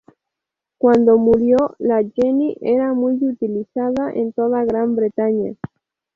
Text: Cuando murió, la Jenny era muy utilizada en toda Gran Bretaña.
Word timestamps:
Cuando 0.79 1.19
murió, 1.19 1.75
la 1.77 2.01
Jenny 2.01 2.57
era 2.59 2.95
muy 2.95 3.23
utilizada 3.23 4.11
en 4.11 4.33
toda 4.33 4.65
Gran 4.65 4.95
Bretaña. 4.95 5.53